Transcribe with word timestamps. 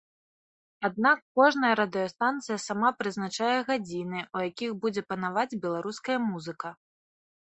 Аднак 0.87 1.19
кожная 1.39 1.73
радыёстанцыя 1.79 2.57
сама 2.67 2.89
прызначае 3.01 3.51
гадзіны, 3.69 4.19
у 4.39 4.43
якіх 4.49 4.71
будзе 4.85 5.01
панаваць 5.13 5.59
беларуская 5.67 6.17
музыка. 6.29 6.69